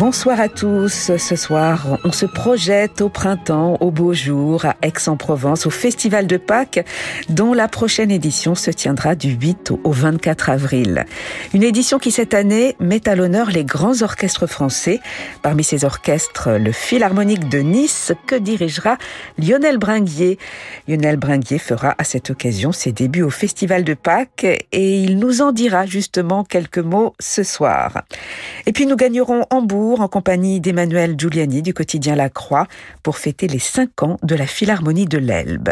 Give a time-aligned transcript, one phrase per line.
[0.00, 1.14] Bonsoir à tous.
[1.18, 6.38] Ce soir, on se projette au printemps, au beau jour, à Aix-en-Provence, au Festival de
[6.38, 6.86] Pâques,
[7.28, 11.04] dont la prochaine édition se tiendra du 8 au 24 avril.
[11.52, 15.00] Une édition qui, cette année, met à l'honneur les grands orchestres français.
[15.42, 18.96] Parmi ces orchestres, le Philharmonique de Nice, que dirigera
[19.36, 20.38] Lionel Bringuier.
[20.88, 25.42] Lionel Bringuier fera à cette occasion ses débuts au Festival de Pâques et il nous
[25.42, 28.04] en dira justement quelques mots ce soir.
[28.64, 32.66] Et puis nous gagnerons Hambourg en compagnie d'Emmanuel Giuliani du quotidien La Croix
[33.02, 35.70] pour fêter les 5 ans de la Philharmonie de l'Elbe.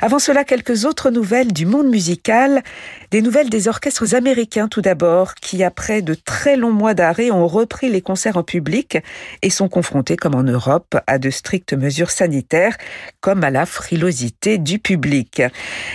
[0.00, 2.62] Avant cela, quelques autres nouvelles du monde musical.
[3.10, 7.48] Des nouvelles des orchestres américains tout d'abord, qui après de très longs mois d'arrêt ont
[7.48, 8.98] repris les concerts en public
[9.42, 12.76] et sont confrontés, comme en Europe, à de strictes mesures sanitaires,
[13.20, 15.42] comme à la frilosité du public.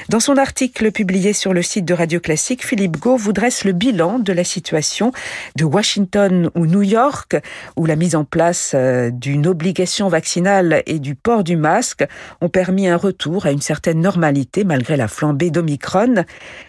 [0.10, 3.72] Dans son article publié sur le site de Radio Classique, Philippe Gau vous dresse le
[3.72, 5.14] bilan de la situation
[5.56, 7.38] de Washington ou New York,
[7.78, 12.06] où la mise en place euh, d'une obligation vaccinale et du port du masque
[12.42, 16.26] ont permis un retour à une certaine normalité malgré la flambée d'Omicron,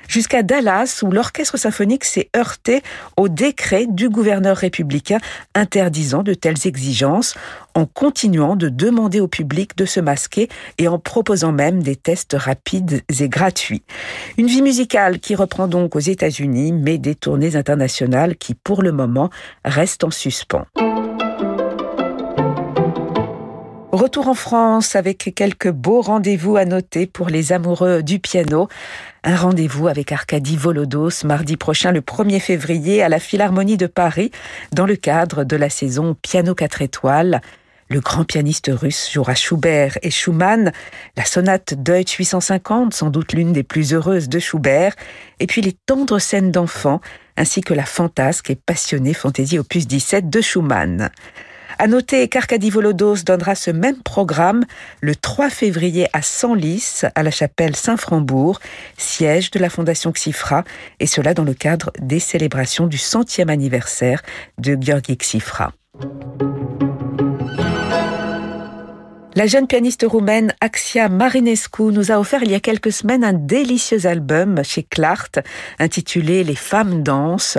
[0.09, 2.83] jusqu'à Dallas où l'orchestre symphonique s'est heurté
[3.17, 5.19] au décret du gouverneur républicain
[5.55, 7.35] interdisant de telles exigences
[7.75, 12.37] en continuant de demander au public de se masquer et en proposant même des tests
[12.39, 13.83] rapides et gratuits.
[14.39, 18.93] Une vie musicale qui reprend donc aux États-Unis, mais des tournées internationales qui, pour le
[18.93, 19.31] moment,
[19.65, 20.67] restent en suspens.
[23.97, 28.69] Retour en France avec quelques beaux rendez-vous à noter pour les amoureux du piano.
[29.25, 34.33] Un rendez-vous avec Arkady Volodos mardi prochain le 1er février à la Philharmonie de Paris
[34.71, 37.41] dans le cadre de la saison Piano 4 étoiles.
[37.89, 40.73] Le grand pianiste russe jouera Schubert et Schumann,
[41.17, 44.95] la sonate Deutsch 850, sans doute l'une des plus heureuses de Schubert,
[45.41, 47.01] et puis les tendres scènes d'enfants,
[47.39, 51.11] ainsi que la fantasque et passionnée fantaisie opus 17 de Schumann.
[51.79, 54.65] À noter qu'Arcadie Volodos donnera ce même programme
[55.03, 58.61] le 3 février à Senlis, à la chapelle Saint-Frambourg,
[58.97, 60.65] siège de la Fondation Xifra,
[61.01, 64.23] et cela dans le cadre des célébrations du centième anniversaire
[64.59, 65.73] de Georgi Xifra.
[69.37, 73.35] La jeune pianiste roumaine Axia Marinescu nous a offert il y a quelques semaines un
[73.35, 75.41] délicieux album chez Clart
[75.79, 77.59] intitulé Les femmes dansent,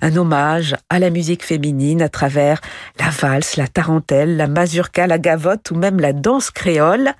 [0.00, 2.62] un hommage à la musique féminine à travers
[2.98, 7.12] la valse, la tarentelle, la mazurka, la gavotte ou même la danse créole,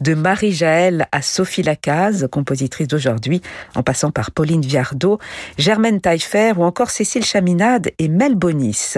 [0.00, 3.42] de Marie-Jaël à Sophie Lacaze, compositrice d'aujourd'hui,
[3.74, 5.18] en passant par Pauline Viardot,
[5.58, 8.94] Germaine Taillefer ou encore Cécile Chaminade et Mel Bonis.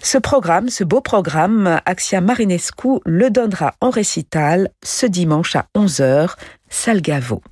[0.00, 6.34] Ce programme, ce beau programme, Axia Marinescu le donnera en récital ce dimanche à 11h,
[6.68, 7.42] Salgavo.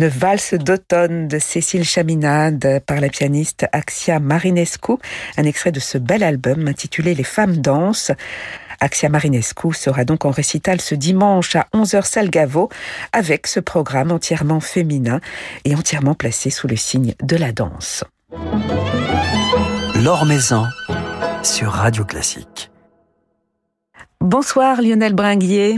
[0.00, 4.94] Une valse d'automne de Cécile Chaminade par la pianiste Axia Marinescu,
[5.36, 8.10] un extrait de ce bel album intitulé Les femmes dansent.
[8.80, 12.70] Axia Marinescu sera donc en récital ce dimanche à 11h Salgavo
[13.12, 15.20] avec ce programme entièrement féminin
[15.66, 18.02] et entièrement placé sous le signe de la danse.
[20.02, 20.64] L'Or Maison
[21.42, 22.70] sur Radio Classique.
[24.22, 25.76] Bonsoir Lionel Bringuier.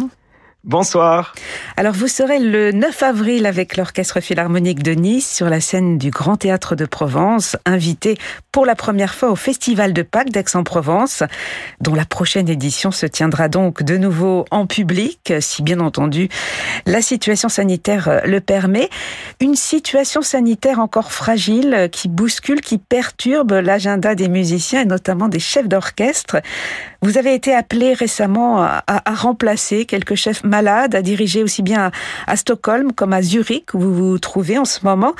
[0.64, 1.34] Bonsoir.
[1.76, 6.10] Alors vous serez le 9 avril avec l'Orchestre Philharmonique de Nice sur la scène du
[6.10, 8.16] Grand Théâtre de Provence, invité
[8.52, 11.24] pour la première fois au Festival de Pâques d'Aix-en-Provence,
[11.80, 16.28] dont la prochaine édition se tiendra donc de nouveau en public, si bien entendu
[16.86, 18.88] la situation sanitaire le permet.
[19.40, 25.40] Une situation sanitaire encore fragile qui bouscule, qui perturbe l'agenda des musiciens et notamment des
[25.40, 26.36] chefs d'orchestre.
[27.00, 28.82] Vous avez été appelé récemment à,
[29.12, 31.90] remplacer quelques chefs malade, à diriger aussi bien
[32.26, 35.14] à, Stockholm comme à Zurich, où vous vous trouvez en ce moment.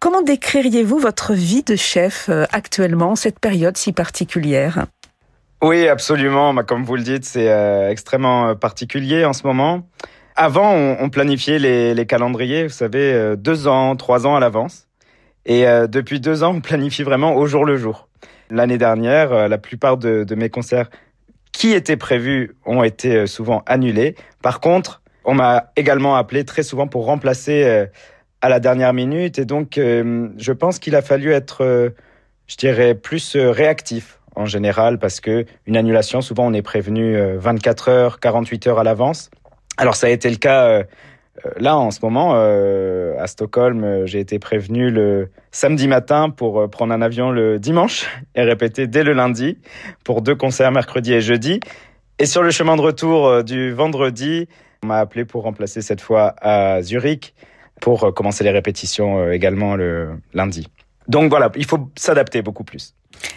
[0.00, 4.86] Comment décririez-vous votre vie de chef euh, actuellement, cette période si particulière?
[5.62, 6.52] Oui, absolument.
[6.52, 9.86] Bah, comme vous le dites, c'est euh, extrêmement euh, particulier en ce moment.
[10.34, 14.88] Avant, on, planifiait les, calendriers, vous savez, deux ans, trois ans à l'avance.
[15.44, 18.08] Et depuis deux ans, on planifie vraiment au jour le jour.
[18.48, 20.88] L'année dernière, la plupart de, de mes concerts
[21.62, 24.16] qui étaient prévus ont été euh, souvent annulés.
[24.42, 27.86] Par contre, on m'a également appelé très souvent pour remplacer euh,
[28.40, 29.38] à la dernière minute.
[29.38, 31.92] Et donc, euh, je pense qu'il a fallu être,
[32.48, 37.88] je dirais, plus réactif en général, parce que une annulation, souvent, on est prévenu 24
[37.90, 39.30] heures, 48 heures à l'avance.
[39.76, 40.82] Alors, ça a été le cas
[41.58, 46.68] là, en ce moment, euh, à Stockholm, euh, j'ai été prévenu le samedi matin pour
[46.70, 49.58] prendre un avion le dimanche et répéter dès le lundi
[50.04, 51.60] pour deux concerts mercredi et jeudi.
[52.18, 54.48] Et sur le chemin de retour du vendredi,
[54.82, 57.34] on m'a appelé pour remplacer cette fois à Zurich
[57.80, 60.68] pour commencer les répétitions également le lundi.
[61.08, 62.94] Donc voilà, il faut s'adapter beaucoup plus.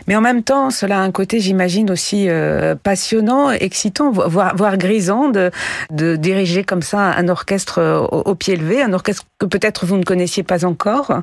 [0.08, 4.78] Mais en même temps, cela a un côté, j'imagine, aussi euh, passionnant, excitant, voire, voire
[4.78, 5.52] grisant de,
[5.92, 9.98] de, diriger comme ça un orchestre euh, au, pied levé, un orchestre que peut-être vous
[9.98, 11.22] ne connaissiez pas encore.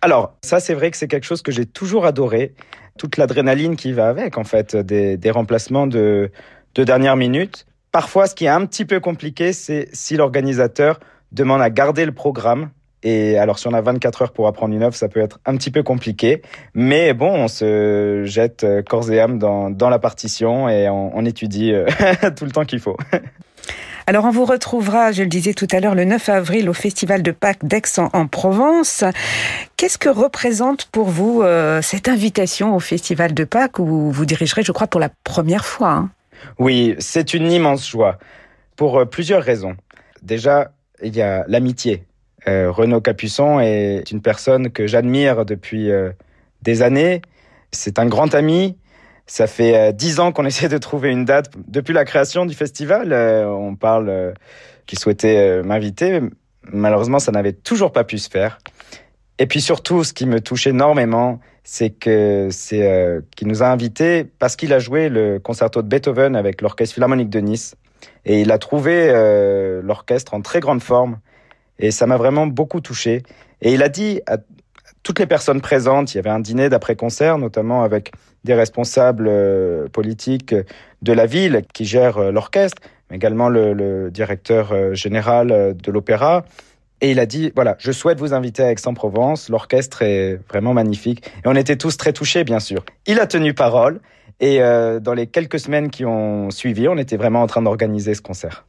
[0.00, 2.54] Alors, ça, c'est vrai que c'est quelque chose que j'ai toujours adoré.
[2.98, 6.30] Toute l'adrénaline qui va avec, en fait, des, des remplacements de,
[6.74, 7.66] de dernière minute.
[7.90, 11.00] Parfois, ce qui est un petit peu compliqué, c'est si l'organisateur
[11.32, 12.70] demande à garder le programme
[13.02, 15.56] et alors, si on a 24 heures pour apprendre une œuvre, ça peut être un
[15.56, 16.42] petit peu compliqué.
[16.74, 21.16] Mais bon, on se jette euh, corps et âme dans, dans la partition et on,
[21.16, 21.86] on étudie euh,
[22.36, 22.96] tout le temps qu'il faut.
[24.08, 27.22] Alors on vous retrouvera, je le disais tout à l'heure, le 9 avril au Festival
[27.22, 29.04] de Pâques d'Aix-en-Provence.
[29.76, 34.64] Qu'est-ce que représente pour vous euh, cette invitation au Festival de Pâques où vous dirigerez,
[34.64, 36.10] je crois, pour la première fois hein?
[36.58, 38.18] Oui, c'est une immense joie
[38.74, 39.76] pour plusieurs raisons.
[40.22, 42.04] Déjà, il y a l'amitié
[42.48, 46.10] euh, Renaud Capuçon est une personne que j'admire depuis euh,
[46.62, 47.22] des années.
[47.70, 48.76] C'est un grand ami.
[49.26, 51.52] Ça fait euh, dix ans qu'on essaie de trouver une date.
[51.68, 54.34] Depuis la création du festival, on parle
[54.86, 56.20] qu'il souhaitait m'inviter.
[56.72, 58.58] Malheureusement, ça n'avait toujours pas pu se faire.
[59.38, 64.24] Et puis surtout, ce qui me touche énormément, c'est que c'est qu'il nous a invités
[64.24, 67.74] parce qu'il a joué le concerto de Beethoven avec l'Orchestre Philharmonique de Nice.
[68.24, 69.10] Et il a trouvé
[69.82, 71.18] l'orchestre en très grande forme.
[71.82, 73.22] Et ça m'a vraiment beaucoup touché.
[73.60, 74.38] Et il a dit à
[75.02, 78.12] toutes les personnes présentes, il y avait un dîner d'après-concert, notamment avec
[78.44, 80.54] des responsables euh, politiques
[81.02, 86.44] de la ville qui gèrent euh, l'orchestre, mais également le, directeur euh, général de l'opéra.
[87.00, 91.26] Et il a dit, voilà, je souhaite vous inviter à Aix-en-Provence, l'orchestre est vraiment magnifique.
[91.44, 92.84] Et on était tous très touchés, bien sûr.
[93.06, 94.00] Il a tenu parole,
[94.38, 98.22] et dans les quelques semaines qui ont suivi, on était vraiment en train d'organiser ce
[98.22, 98.64] concert.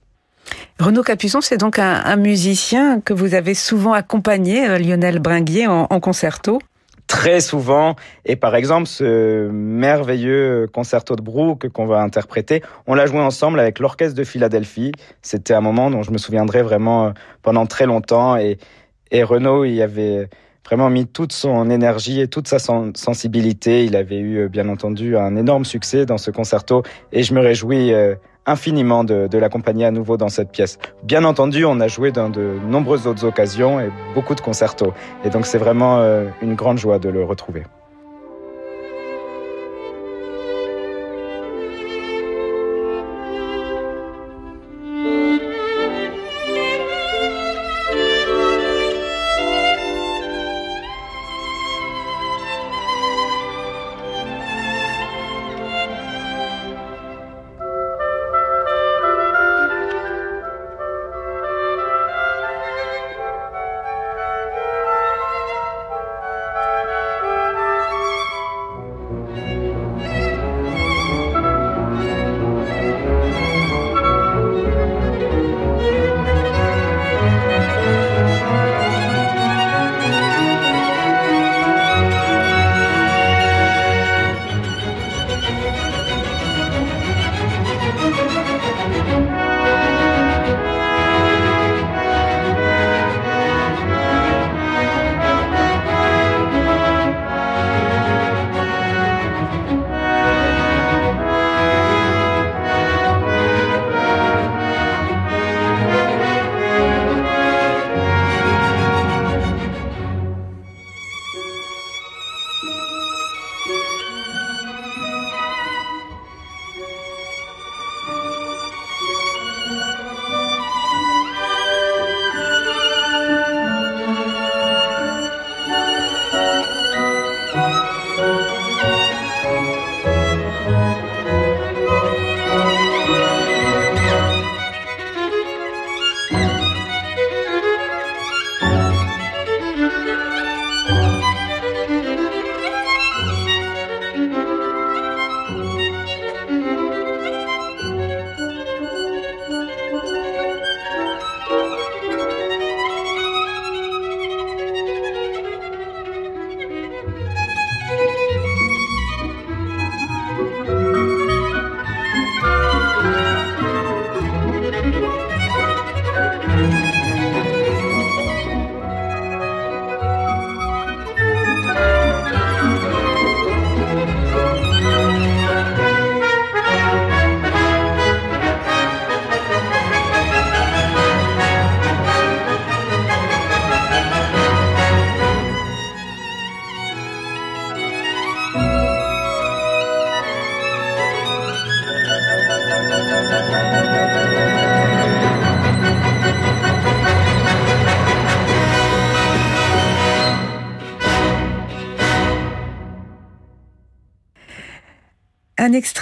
[0.80, 5.88] Renaud Capuçon, c'est donc un, musicien que vous avez souvent accompagné, euh, Lionel Bringuier, en,
[6.00, 6.60] concerto
[7.08, 7.96] Très souvent,
[8.26, 13.60] et par exemple ce merveilleux concerto de Brooke qu'on va interpréter, on l'a joué ensemble
[13.60, 14.94] avec l'orchestre de Philadelphie.
[15.22, 17.10] C'était un moment dont je me souviendrai vraiment euh,
[17.44, 18.58] pendant très longtemps, et,
[19.12, 20.28] et Renaud y avait
[20.66, 23.86] vraiment mis toute son énergie et toute sa sensibilité.
[23.86, 27.42] Il avait eu, euh, bien entendu, un énorme succès dans ce concerto et je me
[27.42, 27.94] réjouis
[28.46, 30.80] infiniment de, de l'accompagner à nouveau dans cette pièce.
[31.04, 34.94] Bien entendu, on a joué dans de nombreuses autres occasions et beaucoup de concertos.
[35.24, 37.64] Et donc c'est vraiment euh, une grande joie de le retrouver.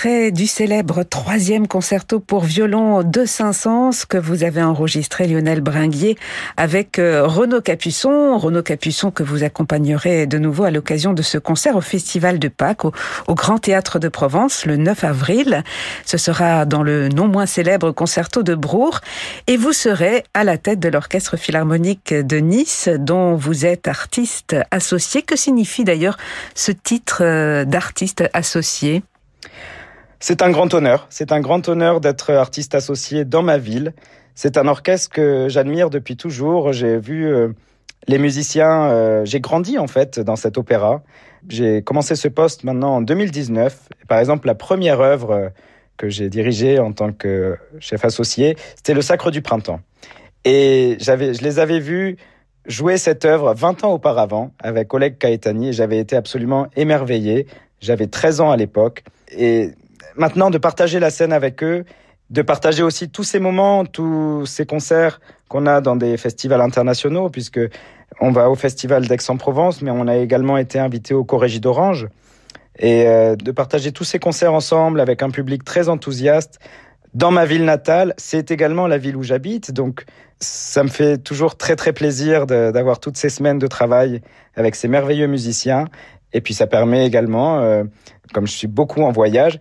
[0.07, 6.17] Du célèbre troisième concerto pour violon de Saint-Saëns que vous avez enregistré Lionel Bringuier
[6.57, 8.35] avec euh, Renaud Capuçon.
[8.39, 12.47] Renaud Capuçon que vous accompagnerez de nouveau à l'occasion de ce concert au Festival de
[12.47, 12.91] Pâques au,
[13.35, 15.63] Grand Théâtre de Provence le 9 avril.
[16.03, 19.01] Ce sera dans le non moins célèbre concerto de Brour
[19.45, 24.55] et vous serez à la tête de l'Orchestre Philharmonique de Nice dont vous êtes artiste
[24.71, 25.21] associé.
[25.21, 26.17] Que signifie d'ailleurs
[26.55, 29.03] ce titre euh, d'artiste associé?
[30.21, 31.07] C'est un grand honneur.
[31.09, 33.93] C'est un grand honneur d'être artiste associé dans ma ville.
[34.35, 36.71] C'est un orchestre que j'admire depuis toujours.
[36.71, 37.49] J'ai vu euh,
[38.07, 41.01] les musiciens, euh, j'ai grandi en fait dans cet opéra.
[41.49, 43.89] J'ai commencé ce poste maintenant en 2019.
[44.07, 45.49] Par exemple, la première œuvre euh,
[45.97, 49.81] que j'ai dirigée en tant que chef associé, c'était Le Sacre du Printemps.
[50.45, 52.17] Et j'avais, je les avais vus
[52.67, 57.47] jouer cette œuvre 20 ans auparavant avec Oleg Kaetani et j'avais été absolument émerveillé.
[57.79, 59.03] J'avais 13 ans à l'époque.
[59.35, 59.71] Et
[60.15, 61.85] maintenant, de partager la scène avec eux,
[62.29, 67.29] de partager aussi tous ces moments, tous ces concerts qu'on a dans des festivals internationaux,
[67.29, 67.59] puisque
[68.21, 72.07] on va au festival d'Aix-en-Provence, mais on a également été invité au Corrégie d'Orange.
[72.79, 76.59] Et euh, de partager tous ces concerts ensemble avec un public très enthousiaste.
[77.13, 80.05] Dans ma ville natale, c'est également la ville où j'habite, donc
[80.39, 84.21] ça me fait toujours très très plaisir d'avoir toutes ces semaines de travail
[84.55, 85.85] avec ces merveilleux musiciens.
[86.31, 87.83] Et puis ça permet également, euh,
[88.33, 89.59] comme je suis beaucoup en voyage,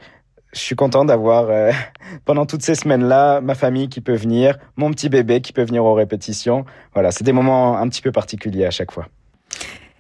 [0.53, 1.71] je suis content d'avoir euh,
[2.25, 5.85] pendant toutes ces semaines-là ma famille qui peut venir, mon petit bébé qui peut venir
[5.85, 6.65] aux répétitions.
[6.95, 9.07] Voilà, c'est des moments un petit peu particuliers à chaque fois.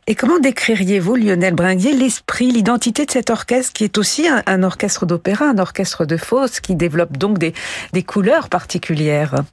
[0.06, 5.06] Et comment décririez-vous, Lionel Bringuier, l'esprit, l'identité de cet orchestre qui est aussi un, orchestre
[5.06, 7.52] d'opéra, un orchestre de fosse, qui développe donc des,
[7.92, 9.44] des couleurs particulières?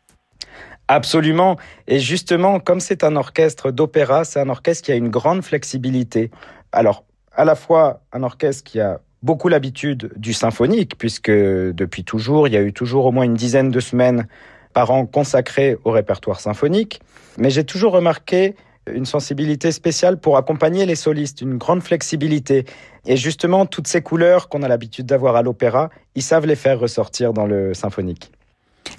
[0.88, 1.58] Absolument.
[1.88, 6.32] Et justement, comme c'est un orchestre d'opéra, c'est un orchestre qui a une grande flexibilité.
[6.72, 12.48] Alors, à la fois un orchestre qui a beaucoup l'habitude du symphonique, puisque depuis toujours,
[12.48, 14.26] il y a eu toujours au moins une dizaine de semaines
[14.72, 17.02] par an consacrées au répertoire symphonique.
[17.38, 18.56] Mais j'ai toujours remarqué
[18.90, 22.66] une sensibilité spéciale pour accompagner les solistes, une grande flexibilité.
[23.06, 26.80] Et justement, toutes ces couleurs qu'on a l'habitude d'avoir à l'opéra, ils savent les faire
[26.80, 28.32] ressortir dans le symphonique.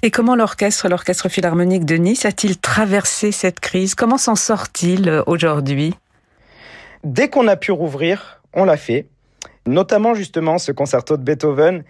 [0.03, 3.95] Et comment l'orchestre, l'orchestre philharmonique de Nice, a-t-il traversé cette crise?
[3.95, 5.95] Comment s'en sort-il aujourd'hui?
[7.03, 9.07] Dès qu'on a pu rouvrir, on l'a fait
[9.69, 11.83] notamment justement ce concerto de Beethoven.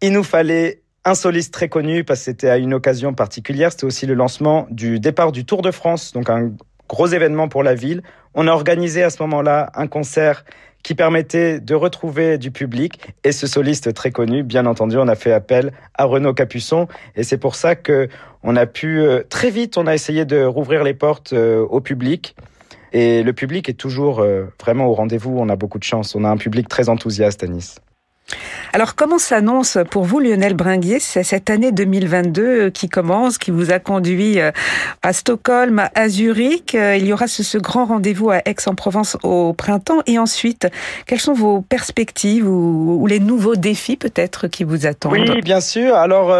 [0.00, 3.72] Il nous fallait un soliste très connu parce que c'était à une occasion particulière.
[3.72, 6.52] C'était aussi le lancement du départ du Tour de France, donc un
[6.88, 8.02] gros événement pour la ville.
[8.34, 10.44] On a organisé à ce moment-là un concert
[10.82, 15.14] qui permettait de retrouver du public et ce soliste très connu, bien entendu, on a
[15.14, 18.08] fait appel à Renaud Capuçon et c'est pour ça que
[18.42, 21.80] on a pu euh, très vite, on a essayé de rouvrir les portes euh, au
[21.80, 22.36] public.
[22.94, 25.34] Et le public est toujours euh, vraiment au rendez-vous.
[25.36, 26.14] On a beaucoup de chance.
[26.14, 27.80] On a un public très enthousiaste à Nice.
[28.72, 33.70] Alors comment s'annonce pour vous Lionel Bringuier cette année 2022 euh, qui commence, qui vous
[33.72, 34.50] a conduit euh,
[35.02, 40.18] à Stockholm, à Zurich Il y aura ce, grand rendez-vous à Aix-en-Provence au printemps et
[40.18, 40.68] ensuite,
[41.06, 45.12] quelles sont vos perspectives ou, les nouveaux défis peut-être qui vous attendent?
[45.12, 45.94] Oui, bien sûr.
[45.94, 46.30] Alors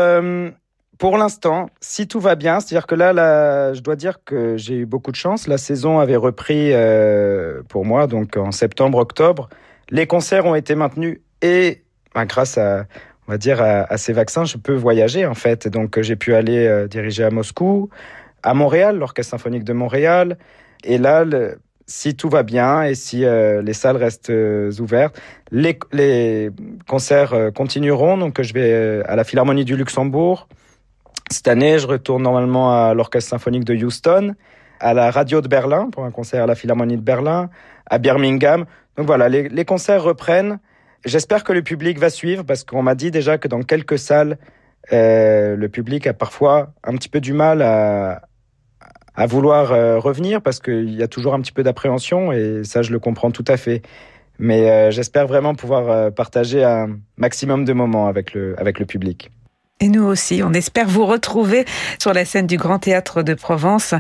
[0.99, 4.87] pour l'instant, si tout va bien, c'est-à-dire que là, je dois dire que j'ai eu
[4.87, 5.49] beaucoup de chance.
[5.49, 9.49] La saison avait repris euh, pour moi, donc en septembre-octobre.
[9.91, 11.83] Les concerts ont été maintenus et
[12.15, 12.87] ben, grâce à,
[13.27, 15.67] on va dire, à, ces vaccins, je peux voyager en fait.
[15.67, 17.91] Donc j'ai pu aller euh, diriger à Moscou,
[18.43, 20.39] à Montréal, l'Orchestre symphonique de Montréal.
[20.85, 21.25] Et là,
[21.87, 24.33] si tout va bien et si euh, les salles restent
[24.79, 26.51] ouvertes, les, les
[26.87, 28.17] concerts continueront.
[28.17, 30.47] Donc je vais à la Philharmonie du Luxembourg.
[31.31, 34.35] Cette année, je retourne normalement à l'Orchestre symphonique de Houston,
[34.81, 37.49] à la radio de Berlin pour un concert à la Philharmonie de Berlin,
[37.87, 38.67] à Birmingham.
[38.97, 40.59] Donc voilà, les, concerts reprennent.
[41.05, 44.39] J'espère que le public va suivre parce qu'on m'a dit déjà que dans quelques salles,
[44.93, 48.21] euh, le public a parfois un petit peu du mal à,
[49.27, 52.93] vouloir euh, revenir parce qu'il y a toujours un petit peu d'appréhension et ça, je
[52.93, 53.83] le comprends tout à fait.
[54.39, 59.31] Mais euh, j'espère vraiment pouvoir partager un maximum de moments avec le, avec le public.
[59.85, 61.67] Et nous aussi, on espère vous retrouver
[61.99, 63.93] sur la scène du Grand Théâtre de Provence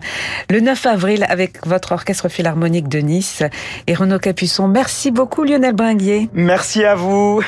[0.48, 3.42] le 9 avril avec votre orchestre philharmonique de Nice
[3.86, 4.66] et Renaud Capuçon.
[4.66, 6.30] Merci beaucoup Lionel Bringuier.
[6.32, 7.44] Merci à vous.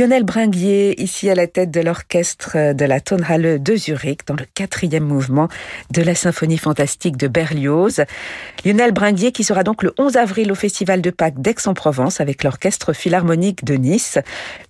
[0.00, 4.46] Lionel Bringuier, ici à la tête de l'orchestre de la Tonhalle de Zurich, dans le
[4.54, 5.48] quatrième mouvement
[5.90, 8.00] de la symphonie fantastique de Berlioz.
[8.64, 12.94] Lionel Bringuier qui sera donc le 11 avril au Festival de Pâques d'Aix-en-Provence avec l'orchestre
[12.94, 14.18] philharmonique de Nice.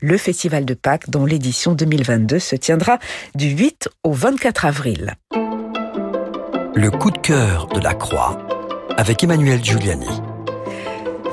[0.01, 2.99] Le Festival de Pâques dont l'édition 2022 se tiendra
[3.37, 5.15] du 8 au 24 avril.
[6.75, 8.37] Le coup de cœur de la Croix
[8.97, 10.09] avec Emmanuel Giuliani.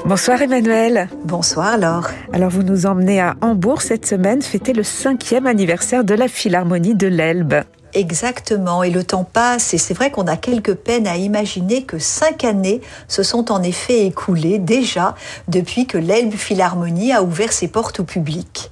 [0.06, 1.10] Bonsoir Emmanuel.
[1.26, 2.10] Bonsoir Laure.
[2.32, 6.96] Alors vous nous emmenez à Hambourg cette semaine fêter le cinquième anniversaire de la Philharmonie
[6.96, 7.64] de l'Elbe.
[7.94, 11.98] Exactement, et le temps passe, et c'est vrai qu'on a quelques peines à imaginer que
[11.98, 15.16] cinq années se sont en effet écoulées déjà
[15.48, 18.72] depuis que l'Elbe Philharmonie a ouvert ses portes au public.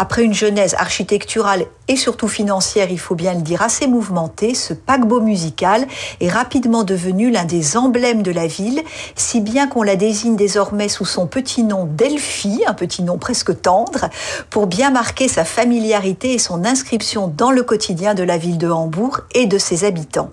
[0.00, 4.72] Après une genèse architecturale et surtout financière, il faut bien le dire, assez mouvementée, ce
[4.72, 5.88] paquebot musical
[6.20, 8.80] est rapidement devenu l'un des emblèmes de la ville,
[9.16, 13.60] si bien qu'on la désigne désormais sous son petit nom Delphi, un petit nom presque
[13.60, 14.08] tendre,
[14.50, 18.70] pour bien marquer sa familiarité et son inscription dans le quotidien de la ville de
[18.70, 20.30] Hambourg et de ses habitants.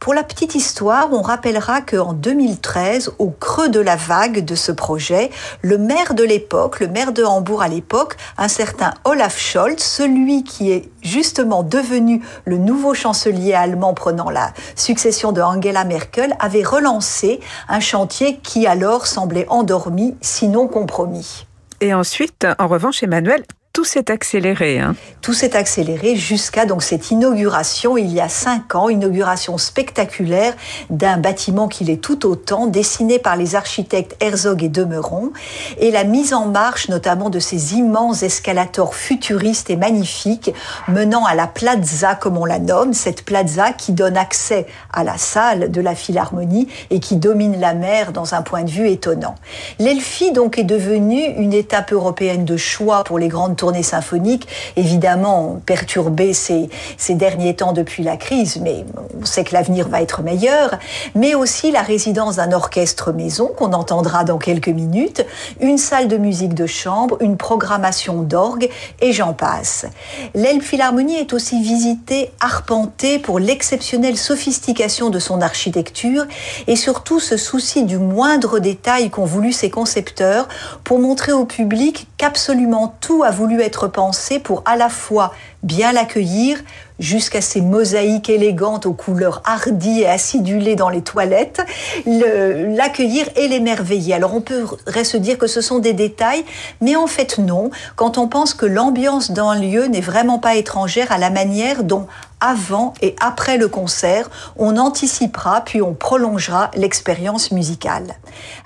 [0.00, 4.72] Pour la petite histoire, on rappellera qu'en 2013, au creux de la vague de ce
[4.72, 9.82] projet, le maire de l'époque, le maire de Hambourg à l'époque, un certain Olaf Scholz,
[9.82, 16.34] celui qui est justement devenu le nouveau chancelier allemand prenant la succession de Angela Merkel,
[16.40, 21.44] avait relancé un chantier qui alors semblait endormi, sinon compromis.
[21.82, 24.80] Et ensuite, en revanche, Emmanuel, tout s'est accéléré.
[24.80, 24.96] Hein.
[25.22, 30.54] Tout s'est accéléré jusqu'à donc cette inauguration il y a cinq ans, inauguration spectaculaire
[30.88, 35.30] d'un bâtiment qui l'est tout autant, dessiné par les architectes Herzog et Demeron,
[35.78, 40.52] et la mise en marche notamment de ces immenses escalators futuristes et magnifiques
[40.88, 45.16] menant à la plaza comme on la nomme, cette plaza qui donne accès à la
[45.16, 49.36] salle de la Philharmonie et qui domine la mer dans un point de vue étonnant.
[49.78, 55.60] L'Elphi donc est devenue une étape européenne de choix pour les grandes tournée symphonique, évidemment
[55.64, 58.84] perturbée ces, ces derniers temps depuis la crise, mais
[59.20, 60.76] on sait que l'avenir va être meilleur,
[61.14, 65.24] mais aussi la résidence d'un orchestre maison qu'on entendra dans quelques minutes,
[65.60, 68.68] une salle de musique de chambre, une programmation d'orgue
[69.00, 69.86] et j'en passe.
[70.34, 76.24] L'Elbe Philharmonie est aussi visitée, arpentée pour l'exceptionnelle sophistication de son architecture
[76.66, 80.48] et surtout ce souci du moindre détail qu'ont voulu ses concepteurs
[80.82, 85.32] pour montrer au public qu'absolument tout a voulu être pensé pour à la fois
[85.62, 86.58] bien l'accueillir,
[86.98, 91.62] jusqu'à ces mosaïques élégantes aux couleurs hardies et acidulées dans les toilettes,
[92.06, 94.14] l'accueillir et l'émerveiller.
[94.14, 96.44] Alors on pourrait se dire que ce sont des détails,
[96.80, 101.10] mais en fait non, quand on pense que l'ambiance d'un lieu n'est vraiment pas étrangère
[101.10, 102.06] à la manière dont
[102.40, 108.14] avant et après le concert, on anticipera puis on prolongera l'expérience musicale.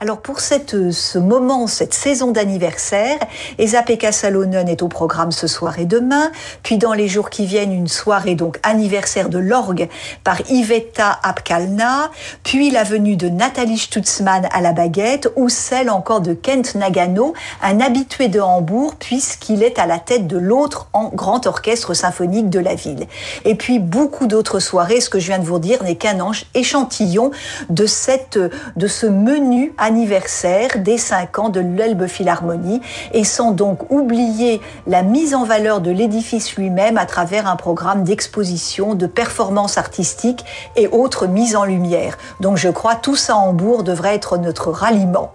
[0.01, 3.19] Alors pour ce moment, cette saison d'anniversaire,
[3.59, 6.31] Esa Pekka Salonen est au programme ce soir et demain,
[6.63, 9.89] puis dans les jours qui viennent, une soirée donc anniversaire de l'orgue
[10.23, 12.11] par Iveta Apkalna,
[12.43, 17.35] puis la venue de Nathalie Stutzmann à la baguette, ou celle encore de Kent Nagano,
[17.63, 22.61] un habitué de Hambourg, puisqu'il est à la tête de l'autre grand orchestre symphonique de
[22.61, 23.07] la ville.
[23.79, 25.01] Beaucoup d'autres soirées.
[25.01, 26.19] Ce que je viens de vous dire n'est qu'un
[26.55, 27.31] échantillon
[27.71, 32.81] de, cette, de ce menu anniversaire des 5 ans de l'Elbe Philharmonie
[33.13, 38.05] et sans donc oublier la mise en valeur de l'édifice lui-même à travers un programme
[38.05, 40.45] d'exposition, de performances artistiques
[40.77, 42.19] et autres mises en lumière.
[42.41, 45.33] Donc je crois tout ça en Hambourg devrait être notre ralliement.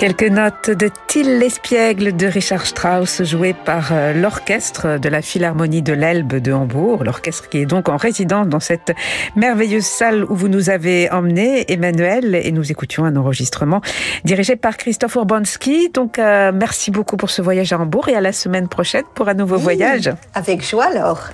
[0.00, 5.82] Quelques notes de Till l'espiègle de Richard Strauss joué par euh, l'orchestre de la Philharmonie
[5.82, 8.94] de l'Elbe de Hambourg, l'orchestre qui est donc en résidence dans cette
[9.36, 13.82] merveilleuse salle où vous nous avez emmené, Emmanuel, et nous écoutions un enregistrement
[14.24, 15.90] dirigé par Christophe Urbanski.
[15.90, 19.28] Donc euh, merci beaucoup pour ce voyage à Hambourg et à la semaine prochaine pour
[19.28, 20.10] un nouveau voyage.
[20.32, 21.28] Avec joie alors.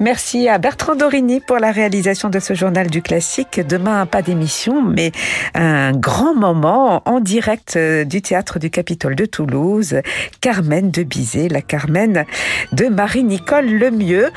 [0.00, 3.58] Merci à Bertrand Dorini pour la réalisation de ce journal du classique.
[3.66, 5.12] Demain, pas d'émission, mais
[5.54, 10.00] un grand moment en direct du théâtre du Capitole de Toulouse,
[10.40, 12.24] Carmen de Bizet, la Carmen
[12.72, 14.30] de Marie-Nicole Lemieux.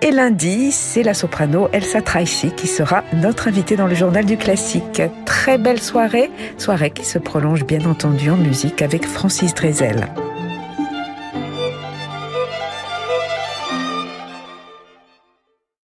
[0.00, 4.36] Et lundi, c'est la soprano Elsa Traichy qui sera notre invitée dans le journal du
[4.36, 5.02] classique.
[5.24, 10.08] Très belle soirée, soirée qui se prolonge bien entendu en musique avec Francis Drezel.